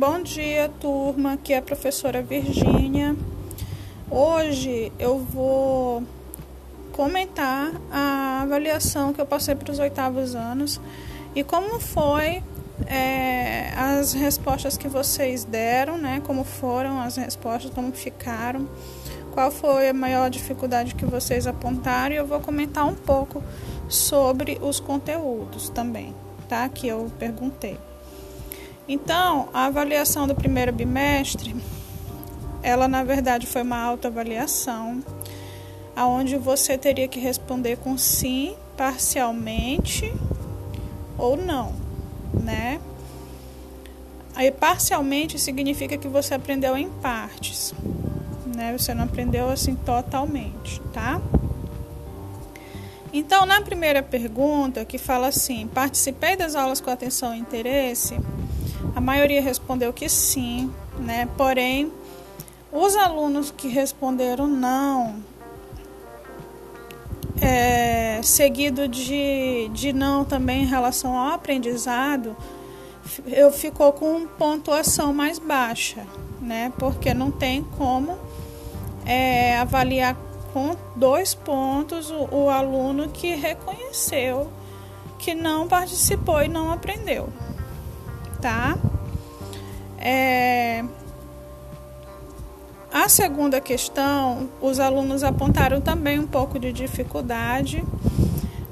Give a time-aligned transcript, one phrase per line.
[0.00, 1.34] Bom dia, turma.
[1.34, 3.14] Aqui é a professora Virgínia.
[4.10, 6.02] Hoje eu vou
[6.90, 10.80] comentar a avaliação que eu passei para os oitavos anos
[11.34, 12.42] e como foi
[12.86, 16.22] é, as respostas que vocês deram, né?
[16.24, 18.66] Como foram as respostas, como ficaram,
[19.32, 23.44] qual foi a maior dificuldade que vocês apontaram e eu vou comentar um pouco
[23.86, 26.14] sobre os conteúdos também,
[26.48, 26.66] tá?
[26.70, 27.76] Que eu perguntei.
[28.92, 31.54] Então, a avaliação do primeiro bimestre,
[32.60, 35.00] ela na verdade foi uma autoavaliação,
[35.94, 40.12] aonde você teria que responder com sim, parcialmente
[41.16, 41.72] ou não,
[42.34, 42.80] né?
[44.34, 47.72] Aí parcialmente significa que você aprendeu em partes,
[48.56, 48.76] né?
[48.76, 51.22] Você não aprendeu assim totalmente, tá?
[53.12, 58.18] Então, na primeira pergunta, que fala assim: participei das aulas com atenção e interesse,
[58.94, 61.28] a maioria respondeu que sim, né?
[61.36, 61.92] Porém,
[62.72, 65.16] os alunos que responderam não,
[67.40, 72.36] é, seguido de, de não também em relação ao aprendizado,
[73.26, 76.06] eu ficou com pontuação mais baixa,
[76.40, 76.72] né?
[76.78, 78.18] Porque não tem como
[79.06, 80.16] é, avaliar
[80.52, 84.50] com dois pontos o, o aluno que reconheceu
[85.18, 87.28] que não participou e não aprendeu
[88.40, 88.76] tá?
[89.98, 90.84] É...
[92.92, 97.84] A segunda questão, os alunos apontaram também um pouco de dificuldade,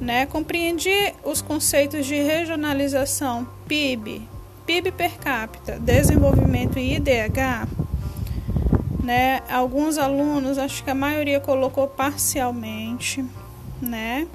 [0.01, 0.27] né?
[0.27, 4.29] Compreendi os conceitos de regionalização PIB,
[4.67, 7.69] PIB per capita, desenvolvimento e IDH,
[9.05, 9.41] né?
[9.49, 13.25] Alguns alunos, acho que a maioria colocou parcialmente,
[13.81, 14.27] né?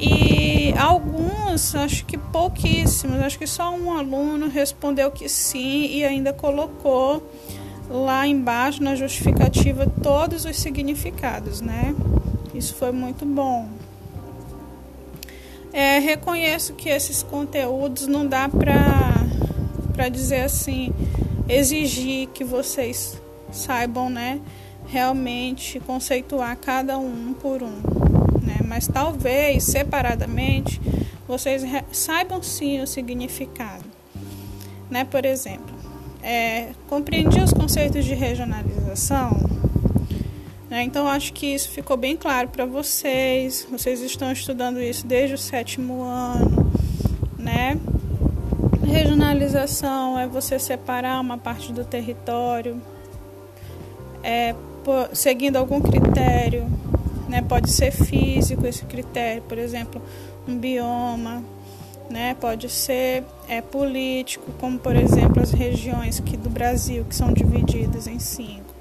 [0.00, 6.32] E alguns, acho que pouquíssimos, acho que só um aluno respondeu que sim e ainda
[6.32, 7.28] colocou
[7.90, 11.96] lá embaixo na justificativa todos os significados, né?
[12.54, 13.68] Isso foi muito bom.
[15.72, 20.92] É, reconheço que esses conteúdos não dá para dizer assim,
[21.48, 23.20] exigir que vocês
[23.50, 24.40] saibam, né?
[24.86, 27.87] Realmente conceituar cada um por um
[28.68, 30.80] mas talvez separadamente
[31.26, 33.84] vocês saibam sim o significado.
[34.90, 35.04] Né?
[35.04, 35.74] Por exemplo,
[36.22, 39.30] é, compreendi os conceitos de regionalização.
[40.70, 40.82] Né?
[40.82, 43.66] Então, acho que isso ficou bem claro para vocês.
[43.70, 46.70] Vocês estão estudando isso desde o sétimo ano.
[47.38, 47.78] Né?
[48.86, 52.80] Regionalização é você separar uma parte do território
[54.22, 54.54] é,
[54.84, 56.66] por, seguindo algum critério
[57.28, 57.42] né?
[57.42, 60.00] Pode ser físico esse critério, por exemplo,
[60.46, 61.44] um bioma,
[62.10, 62.34] né?
[62.40, 68.06] Pode ser é, político, como por exemplo as regiões que do Brasil que são divididas
[68.06, 68.74] em cinco: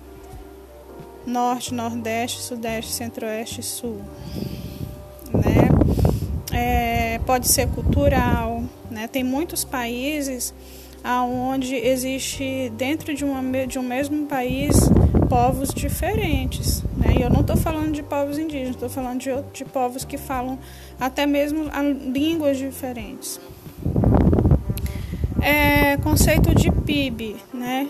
[1.25, 4.01] Norte, Nordeste, Sudeste, Centro-Oeste e Sul,
[5.33, 5.67] né?
[6.53, 9.07] É, pode ser cultural, né?
[9.07, 10.53] Tem muitos países
[11.03, 14.75] aonde existe dentro de, uma, de um mesmo país
[15.29, 16.83] povos diferentes.
[17.21, 20.59] Eu não estou falando de povos indígenas, estou falando de, de povos que falam
[20.99, 21.65] até mesmo
[22.13, 23.39] línguas diferentes.
[25.41, 27.87] É, conceito de PIB, né?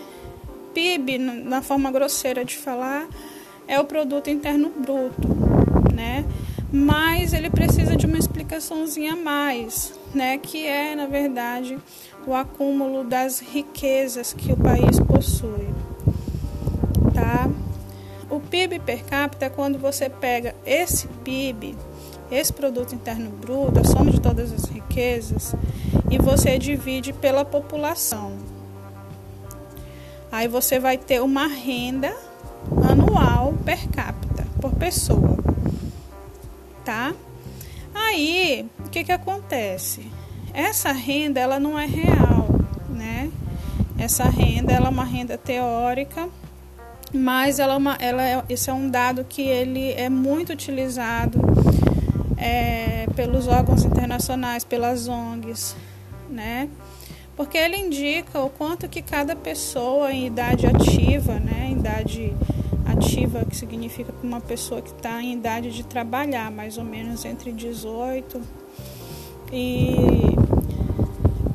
[0.74, 3.06] PIB, na forma grosseira de falar,
[3.66, 5.28] é o produto interno bruto,
[5.94, 6.24] né?
[6.72, 10.38] Mas ele precisa de uma explicaçãozinha a mais, né?
[10.38, 11.78] Que é, na verdade,
[12.26, 15.68] o acúmulo das riquezas que o país possui
[18.50, 21.76] PIB per capita é quando você pega esse PIB,
[22.30, 25.54] esse produto interno bruto, a soma de todas as riquezas,
[26.10, 28.32] e você divide pela população.
[30.32, 32.14] Aí você vai ter uma renda
[32.90, 35.38] anual per capita por pessoa,
[36.84, 37.14] tá?
[37.94, 40.10] Aí, o que que acontece?
[40.54, 42.48] Essa renda ela não é real,
[42.88, 43.30] né?
[43.98, 46.28] Essa renda ela é uma renda teórica
[47.12, 51.40] mas ela, é uma, ela é, esse é um dado que ele é muito utilizado
[52.36, 55.76] é, pelos órgãos internacionais, pelas ONGs,
[56.30, 56.68] né?
[57.36, 61.70] Porque ele indica o quanto que cada pessoa em idade ativa, né?
[61.72, 62.34] Idade
[62.84, 67.52] ativa que significa uma pessoa que está em idade de trabalhar, mais ou menos entre
[67.52, 68.40] 18
[69.52, 69.96] e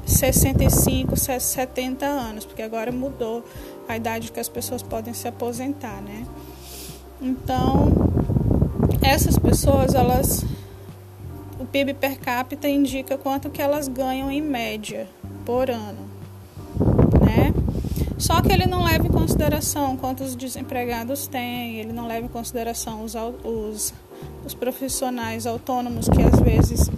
[0.06, 3.44] 65, 70 anos, porque agora mudou
[3.88, 6.26] a idade que as pessoas podem se aposentar, né?
[7.22, 7.92] Então,
[9.02, 10.46] essas pessoas, elas
[11.60, 15.08] o PIB per capita indica quanto que elas ganham em média
[15.46, 16.10] por ano,
[17.22, 17.54] né?
[18.18, 23.04] Só que ele não leva em consideração quantos desempregados tem, ele não leva em consideração
[23.04, 23.94] os, os,
[24.46, 26.90] os profissionais autônomos que às vezes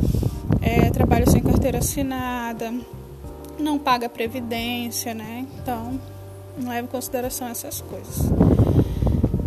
[0.62, 2.74] é, trabalham sem carteira assinada,
[3.60, 5.46] não paga previdência, né?
[5.62, 6.00] Então,
[6.58, 8.20] não leva em consideração essas coisas.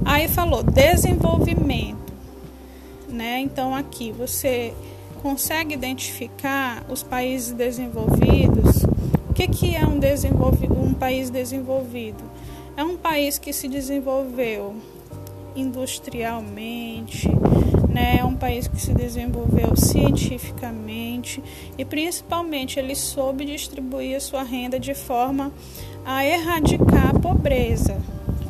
[0.05, 2.13] Aí falou desenvolvimento,
[3.09, 3.41] né?
[3.41, 4.73] Então aqui você
[5.23, 8.85] consegue identificar os países desenvolvidos.
[9.29, 9.99] O que, que é um,
[10.89, 12.23] um país desenvolvido?
[12.77, 14.77] É um país que se desenvolveu
[15.55, 17.29] industrialmente,
[17.99, 18.19] né?
[18.19, 21.43] é um país que se desenvolveu cientificamente
[21.77, 25.53] e principalmente ele soube distribuir a sua renda de forma
[26.05, 28.01] a erradicar a pobreza.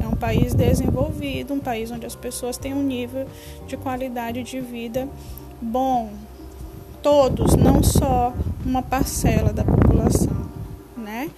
[0.01, 3.27] É um país desenvolvido, um país onde as pessoas têm um nível
[3.67, 5.09] de qualidade de vida
[5.61, 6.11] bom,
[7.03, 8.33] todos, não só
[8.65, 10.49] uma parcela da população,
[10.97, 11.31] né?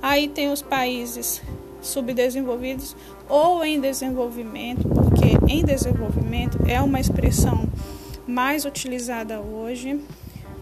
[0.00, 1.42] Aí tem os países
[1.80, 2.94] subdesenvolvidos
[3.28, 4.88] ou em desenvolvimento,
[5.48, 7.68] em desenvolvimento é uma expressão
[8.26, 10.00] mais utilizada hoje,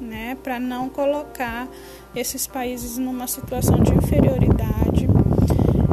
[0.00, 1.68] né, para não colocar
[2.14, 5.08] esses países numa situação de inferioridade.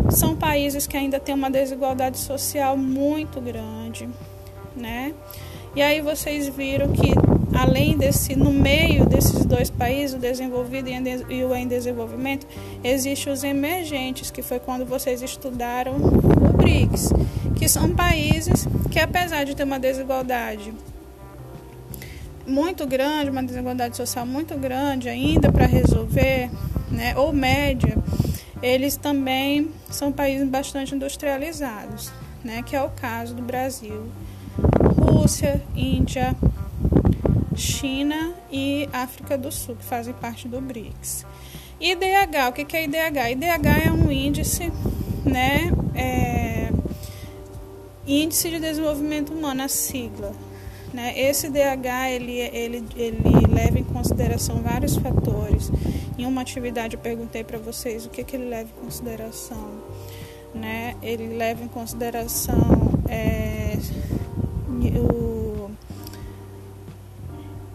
[0.09, 4.09] São países que ainda têm uma desigualdade social muito grande,
[4.75, 5.13] né?
[5.75, 7.13] E aí vocês viram que
[7.53, 10.89] além desse, no meio desses dois países, o desenvolvido
[11.29, 12.47] e o em desenvolvimento,
[12.83, 17.09] existem os emergentes, que foi quando vocês estudaram o BRICS,
[17.69, 20.73] são países que, apesar de ter uma desigualdade
[22.45, 26.49] muito grande, uma desigualdade social muito grande ainda para resolver,
[26.89, 27.95] né, ou média,
[28.61, 32.11] eles também são países bastante industrializados,
[32.43, 34.09] né, que é o caso do Brasil,
[34.97, 36.35] Rússia, Índia,
[37.55, 41.25] China e África do Sul, que fazem parte do BRICS.
[41.79, 43.31] IDH, o que é IDH?
[43.31, 44.71] IDH é um índice,
[45.23, 45.71] né?
[45.95, 46.48] É,
[48.09, 50.33] índice de Desenvolvimento Humano, a sigla.
[50.93, 51.13] Né?
[51.19, 55.71] Esse DH ele, ele, ele leva em consideração vários fatores.
[56.17, 59.69] Em uma atividade eu perguntei para vocês o que, que ele leva em consideração.
[60.53, 60.95] Né?
[61.03, 62.57] Ele leva em consideração
[63.07, 63.77] é,
[64.97, 65.69] o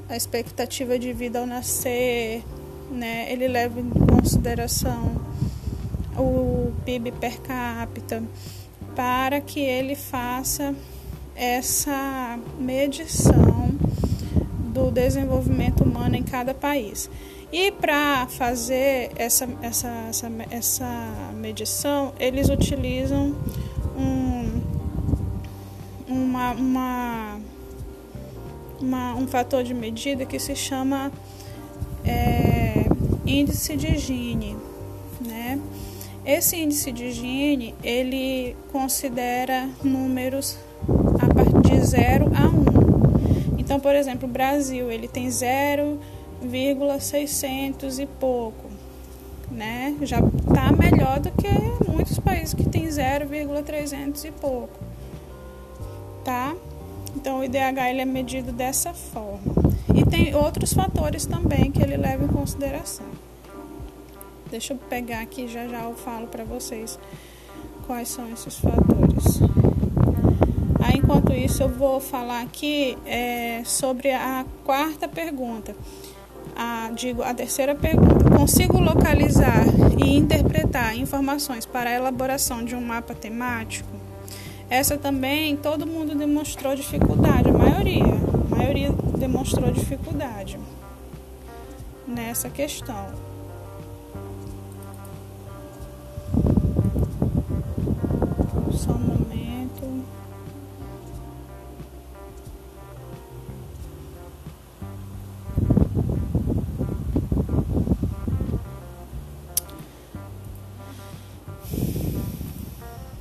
[0.09, 2.45] a expectativa de vida ao nascer,
[2.91, 3.33] né?
[3.33, 5.17] Ele leva em consideração
[6.17, 8.23] o PIB per capita
[8.95, 10.75] para que ele faça
[11.35, 13.71] essa medição
[14.73, 17.11] do desenvolvimento humano em cada país.
[17.53, 23.35] E para fazer essa, essa, essa, essa medição, eles utilizam
[23.97, 24.61] um,
[26.09, 27.41] uma, uma
[28.81, 31.11] uma, um fator de medida que se chama
[32.05, 32.85] é,
[33.27, 34.57] índice de Gini?
[36.27, 40.57] Esse índice de Gini, ele considera números
[41.21, 43.59] a partir de 0 a 1.
[43.59, 48.71] Então, por exemplo, o Brasil, ele tem 0,600 e pouco,
[49.51, 49.95] né?
[50.01, 51.51] Já está melhor do que
[51.91, 54.81] muitos países que tem 0,300 e pouco,
[56.25, 56.57] tá?
[57.15, 59.53] Então, o IDH ele é medido dessa forma.
[59.95, 63.05] E tem outros fatores também que ele leva em consideração.
[64.55, 66.97] Deixa eu pegar aqui, já já eu falo para vocês
[67.89, 69.41] quais são esses fatores.
[70.81, 75.75] Aí, enquanto isso, eu vou falar aqui é, sobre a quarta pergunta.
[76.55, 78.31] A, digo, a terceira pergunta.
[78.31, 79.65] Consigo localizar
[79.99, 83.89] e interpretar informações para a elaboração de um mapa temático?
[84.71, 90.61] Essa também todo mundo demonstrou dificuldade, a maioria, a maioria demonstrou dificuldade
[92.07, 93.34] nessa questão.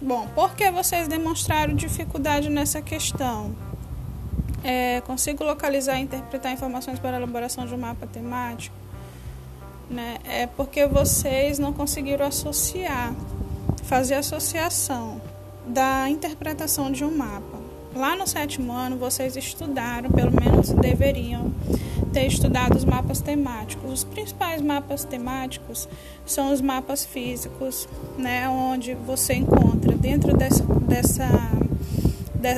[0.01, 3.55] Bom, por que vocês demonstraram dificuldade nessa questão?
[4.63, 8.75] É, consigo localizar e interpretar informações para a elaboração de um mapa temático?
[9.89, 10.17] Né?
[10.25, 13.13] É porque vocês não conseguiram associar,
[13.83, 15.21] fazer associação
[15.65, 17.57] da interpretação de um mapa.
[17.95, 21.53] Lá no sétimo ano, vocês estudaram, pelo menos deveriam
[22.13, 23.91] ter estudado os mapas temáticos.
[23.91, 25.89] Os principais mapas temáticos
[26.25, 29.93] são os mapas físicos, né, onde você encontra.
[29.97, 31.27] Dentro dessa, dessa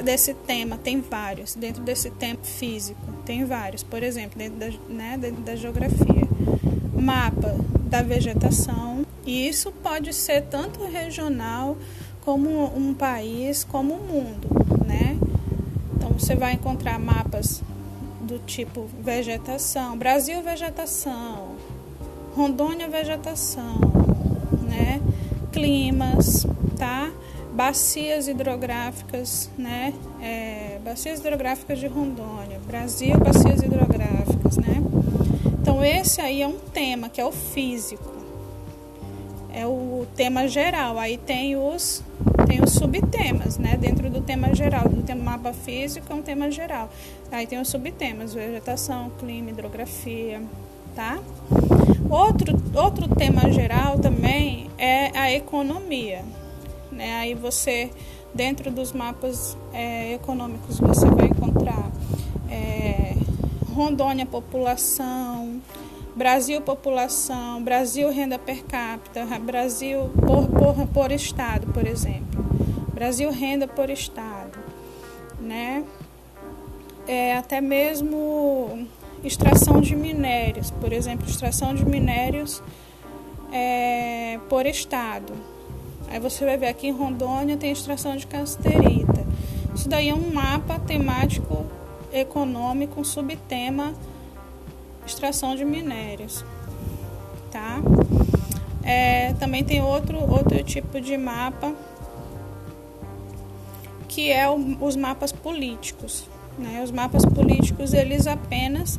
[0.04, 1.56] desse tema tem vários.
[1.56, 3.82] Dentro desse tema físico tem vários.
[3.82, 6.26] Por exemplo dentro da, né, dentro da geografia.
[6.94, 7.56] Mapa
[7.90, 9.06] da vegetação.
[9.26, 11.78] E isso pode ser tanto regional
[12.22, 14.48] como um país, como o um mundo,
[14.86, 15.18] né?
[15.96, 17.62] Então você vai encontrar mapas
[18.26, 21.56] do tipo vegetação, Brasil vegetação,
[22.36, 23.80] Rondônia vegetação,
[24.64, 25.00] né?
[25.52, 26.46] Climas,
[26.78, 27.12] tá?
[27.54, 29.94] Bacias hidrográficas, né?
[30.22, 34.84] É, bacias hidrográficas de Rondônia, Brasil, bacias hidrográficas, né?
[35.62, 38.12] Então esse aí é um tema que é o físico,
[39.56, 41.00] é o tema geral.
[41.00, 42.04] Aí tem os
[42.46, 43.78] tem os subtemas, né?
[43.78, 46.90] Dentro do tema geral, do tema mapa físico é um tema geral.
[47.32, 50.44] Aí tem os subtemas, vegetação, clima, hidrografia,
[50.94, 51.20] tá?
[52.10, 56.24] Outro, outro tema geral também é a economia,
[56.92, 57.16] né?
[57.16, 57.90] Aí você,
[58.34, 61.90] dentro dos mapas é, econômicos, você vai encontrar
[62.50, 63.16] é,
[63.74, 65.60] Rondônia população,
[66.16, 72.42] Brasil população, Brasil renda per capita, Brasil por, por, por estado, por exemplo.
[72.94, 74.58] Brasil renda por estado,
[75.42, 75.84] né?
[77.06, 78.88] É, até mesmo
[79.26, 82.64] extração de minérios, por exemplo, extração de minérios
[83.52, 85.34] é, por estado.
[86.08, 89.26] Aí você vai ver aqui em Rondônia tem extração de casterita.
[89.76, 91.66] Isso daí é um mapa temático
[92.14, 93.94] econômico, um subtema
[95.06, 96.44] extração de minérios,
[97.52, 97.80] tá?
[98.84, 101.74] É, também tem outro, outro tipo de mapa
[104.16, 106.26] que é o, os mapas políticos.
[106.58, 106.82] Né?
[106.82, 108.98] Os mapas políticos eles apenas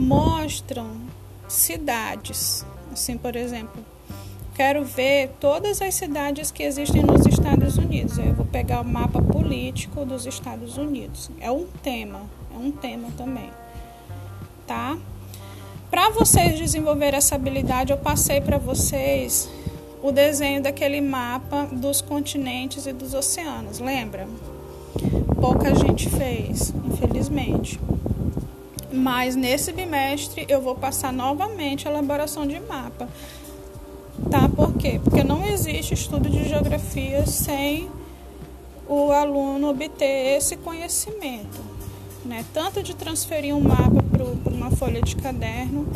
[0.00, 0.92] mostram
[1.46, 2.64] cidades.
[2.90, 3.84] Assim, por exemplo,
[4.54, 8.16] quero ver todas as cidades que existem nos Estados Unidos.
[8.16, 11.30] Eu vou pegar o mapa político dos Estados Unidos.
[11.38, 12.22] É um tema,
[12.54, 13.50] é um tema também,
[14.66, 14.96] tá?
[15.90, 19.48] Para vocês desenvolver essa habilidade, eu passei para vocês
[20.02, 24.26] o desenho daquele mapa dos continentes e dos oceanos, lembra?
[25.40, 27.80] Pouca gente fez, infelizmente.
[28.92, 33.08] Mas nesse bimestre eu vou passar novamente a elaboração de mapa.
[34.30, 34.48] Tá?
[34.48, 35.00] Por quê?
[35.02, 37.88] Porque não existe estudo de geografia sem
[38.88, 41.75] o aluno obter esse conhecimento
[42.26, 42.44] né?
[42.52, 45.86] Tanto de transferir um mapa para uma folha de caderno,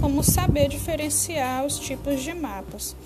[0.00, 2.96] como saber diferenciar os tipos de mapas.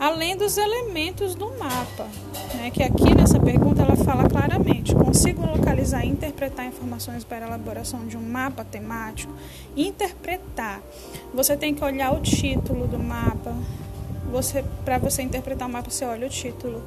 [0.00, 2.08] Além dos elementos do mapa,
[2.56, 2.70] né?
[2.72, 8.06] que aqui nessa pergunta ela fala claramente: consigo localizar e interpretar informações para a elaboração
[8.06, 9.32] de um mapa temático?
[9.76, 10.80] Interpretar.
[11.32, 13.54] Você tem que olhar o título do mapa.
[14.32, 16.82] Você, para você interpretar o mapa, você olha o título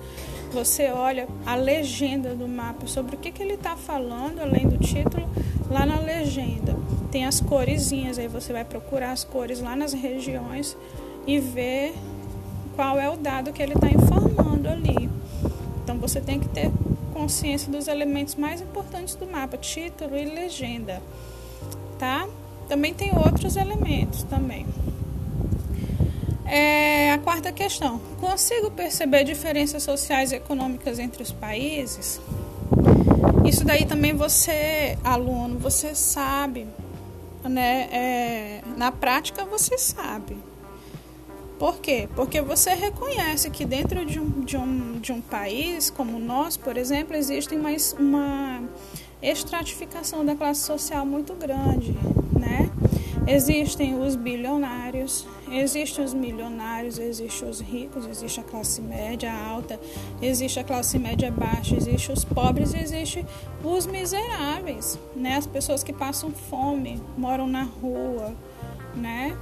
[0.56, 4.78] você olha a legenda do mapa sobre o que, que ele está falando, além do
[4.78, 5.30] título,
[5.70, 6.78] lá na legenda.
[7.12, 10.78] Tem as coresinhas, aí você vai procurar as cores lá nas regiões
[11.28, 11.94] e ver
[12.74, 15.10] qual é o dado que ele está informando ali.
[15.84, 16.72] Então você tem que ter
[17.14, 21.02] consciência dos elementos mais importantes do mapa, título e legenda,
[22.00, 22.28] tá?
[22.70, 24.66] Também tem outros elementos também.
[26.46, 32.22] É, a quarta questão: consigo perceber diferenças sociais e econômicas entre os países?
[33.46, 36.68] Isso daí também você, aluno, você sabe,
[37.44, 37.88] né?
[37.92, 40.38] É, na prática você sabe.
[41.58, 42.10] Por quê?
[42.16, 46.60] Porque você reconhece que dentro de um, de um, de um país como o nosso,
[46.60, 48.64] por exemplo, existe uma, uma
[49.22, 51.96] estratificação da classe social muito grande,
[52.38, 52.70] né?
[53.26, 59.80] Existem os bilionários, existem os milionários, existem os ricos, existe a classe média alta,
[60.22, 63.26] existe a classe média baixa, existe os pobres, existe
[63.64, 65.36] os miseráveis, né?
[65.36, 68.34] As pessoas que passam fome, moram na rua,
[68.96, 69.38] né?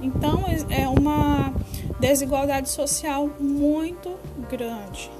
[0.00, 1.54] Então é uma
[2.00, 4.16] desigualdade social muito
[4.50, 5.10] grande,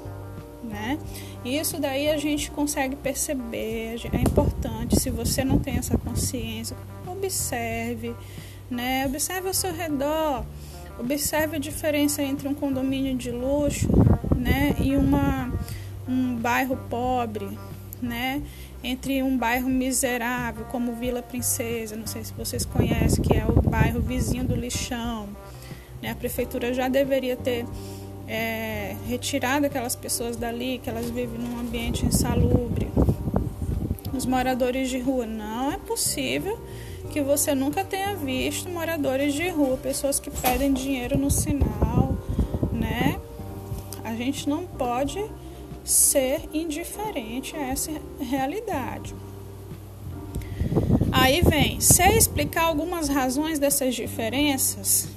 [0.62, 0.99] né?
[1.45, 6.76] Isso daí a gente consegue perceber, é importante se você não tem essa consciência,
[7.07, 8.14] observe,
[8.73, 9.07] né?
[9.07, 10.45] Observe ao seu redor,
[10.99, 13.88] observe a diferença entre um condomínio de luxo,
[14.35, 15.52] né, e uma
[16.09, 17.49] um bairro pobre,
[18.00, 18.43] né?
[18.83, 23.62] Entre um bairro miserável como Vila Princesa, não sei se vocês conhecem, que é o
[23.62, 25.29] bairro vizinho do lixão.
[26.02, 26.11] Né?
[26.11, 27.64] A prefeitura já deveria ter
[28.26, 32.88] é, retirado aquelas pessoas dali, que elas vivem num ambiente insalubre.
[34.12, 36.59] Os moradores de rua, não é possível
[37.12, 42.16] que você nunca tenha visto moradores de rua, pessoas que pedem dinheiro no sinal,
[42.73, 43.21] né?
[44.02, 45.23] A gente não pode
[45.85, 49.14] ser indiferente a essa realidade.
[51.12, 55.09] Aí vem, sei explicar algumas razões dessas diferenças?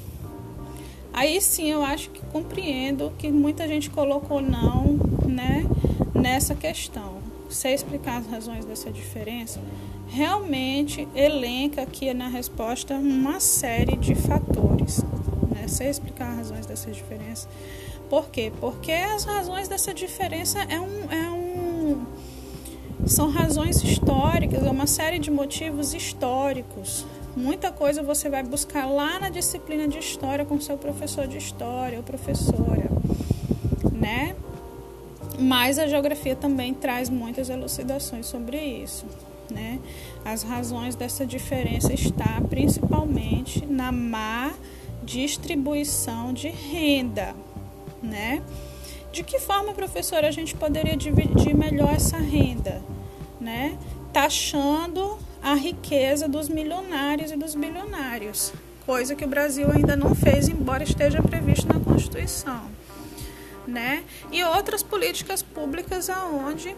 [1.14, 5.66] Aí sim eu acho que compreendo que muita gente colocou não, né,
[6.14, 7.15] nessa questão.
[7.50, 9.60] Sei explicar as razões dessa diferença?
[10.08, 15.04] Realmente elenca aqui na resposta uma série de fatores.
[15.50, 15.68] Né?
[15.68, 17.48] Sei explicar as razões dessa diferença.
[18.10, 18.52] Por quê?
[18.60, 22.06] Porque as razões dessa diferença é um, é um
[23.06, 27.06] são razões históricas, é uma série de motivos históricos.
[27.36, 31.98] Muita coisa você vai buscar lá na disciplina de história com seu professor de história
[31.98, 32.75] ou professora?
[35.46, 39.06] Mas a geografia também traz muitas elucidações sobre isso,
[39.52, 39.80] né?
[40.26, 44.54] As razões dessa diferença está principalmente na má
[45.04, 47.36] distribuição de renda,
[48.02, 48.42] né?
[49.12, 52.82] De que forma, professora, a gente poderia dividir melhor essa renda,
[53.40, 53.78] né?
[54.12, 58.52] Taxando a riqueza dos milionários e dos bilionários,
[58.84, 62.64] coisa que o Brasil ainda não fez, embora esteja previsto na Constituição,
[63.76, 64.06] né?
[64.32, 66.74] E outras políticas públicas aonde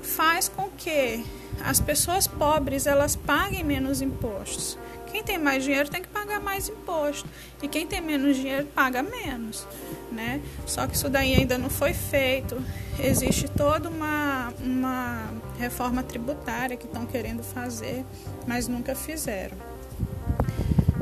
[0.00, 1.26] faz com que
[1.64, 4.78] as pessoas pobres elas paguem menos impostos.
[5.10, 7.28] Quem tem mais dinheiro tem que pagar mais imposto
[7.60, 9.66] e quem tem menos dinheiro paga menos,
[10.12, 10.40] né?
[10.66, 12.62] Só que isso daí ainda não foi feito.
[13.00, 18.04] Existe toda uma, uma reforma tributária que estão querendo fazer,
[18.46, 19.56] mas nunca fizeram.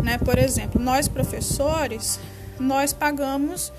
[0.03, 0.17] Né?
[0.17, 2.19] Por exemplo, nós professores,
[2.59, 3.73] nós pagamos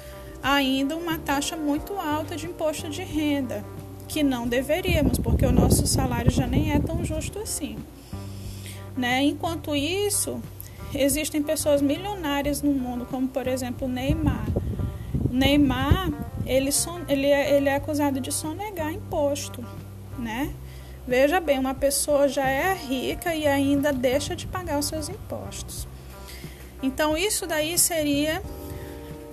[0.46, 3.66] ainda uma taxa muito alta de imposto de renda,
[4.08, 7.78] que não deveríamos, porque o nosso salário já nem é tão justo assim.
[8.96, 9.24] Né?
[9.24, 10.40] Enquanto isso,
[10.94, 14.46] existem pessoas milionárias no mundo, como por exemplo Neymar.
[15.32, 16.12] Neymar,
[16.46, 19.66] ele, son, ele, é, ele é acusado de sonegar imposto,
[20.20, 20.54] né?
[21.08, 25.88] Veja bem, uma pessoa já é rica e ainda deixa de pagar os seus impostos.
[26.82, 28.42] Então, isso daí seria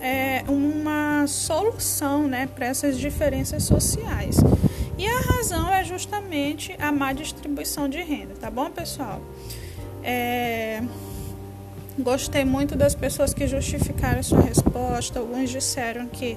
[0.03, 4.37] é, uma solução né, para essas diferenças sociais.
[4.99, 9.23] E a razão é justamente a má distribuição de renda, tá bom, pessoal?
[10.03, 10.83] É,
[11.99, 15.21] gostei muito das pessoas que justificaram sua resposta.
[15.21, 16.37] Alguns disseram que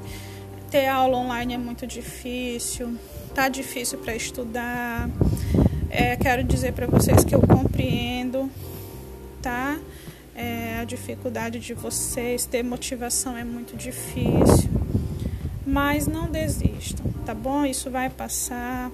[0.69, 2.95] ter aula online é muito difícil,
[3.33, 5.09] tá difícil para estudar.
[5.89, 8.49] É, quero dizer para vocês que eu compreendo,
[9.41, 9.79] tá?
[10.35, 14.69] É, a dificuldade de vocês, ter motivação é muito difícil.
[15.65, 17.65] Mas não desistam, tá bom?
[17.65, 18.91] Isso vai passar.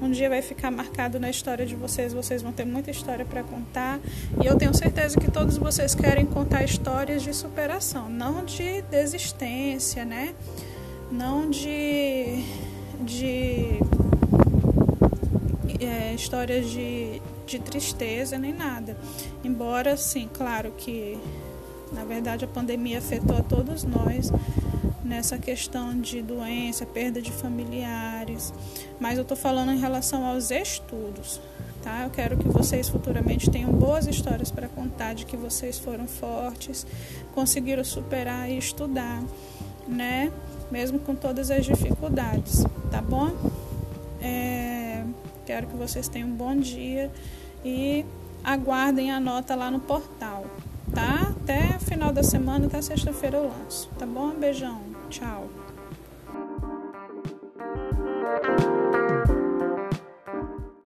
[0.00, 3.42] Um dia vai ficar marcado na história de vocês, vocês vão ter muita história para
[3.42, 3.98] contar.
[4.42, 10.04] E eu tenho certeza que todos vocês querem contar histórias de superação, não de desistência,
[10.04, 10.34] né?
[11.10, 12.44] Não de
[13.00, 13.78] de
[15.80, 18.96] é, histórias de, de tristeza nem nada.
[19.44, 21.18] Embora, sim, claro que
[21.92, 24.30] na verdade a pandemia afetou a todos nós
[25.04, 28.52] nessa questão de doença, perda de familiares,
[28.98, 31.40] mas eu estou falando em relação aos estudos,
[31.82, 32.02] tá?
[32.02, 36.84] Eu quero que vocês futuramente tenham boas histórias para contar de que vocês foram fortes,
[37.34, 39.22] conseguiram superar e estudar,
[39.86, 40.32] né?
[40.72, 43.30] Mesmo com todas as dificuldades, tá bom?
[44.20, 44.75] É,
[45.46, 47.10] quero que vocês tenham um bom dia
[47.64, 48.04] e
[48.44, 50.44] aguardem a nota lá no portal,
[50.92, 51.32] tá?
[51.40, 54.32] Até final da semana, até sexta-feira eu lanço, tá bom?
[54.32, 54.80] Beijão.
[55.08, 55.48] Tchau.